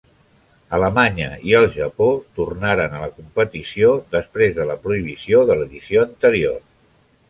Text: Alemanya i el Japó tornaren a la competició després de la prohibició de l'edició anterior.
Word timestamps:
Alemanya 0.77 1.27
i 1.49 1.53
el 1.59 1.65
Japó 1.75 2.07
tornaren 2.41 2.97
a 2.97 3.03
la 3.05 3.11
competició 3.21 3.95
després 4.19 4.59
de 4.59 4.69
la 4.75 4.81
prohibició 4.89 5.49
de 5.53 5.63
l'edició 5.63 6.09
anterior. 6.13 6.63